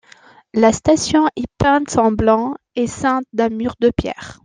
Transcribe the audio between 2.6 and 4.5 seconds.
est ceinte d'un mur de pierre.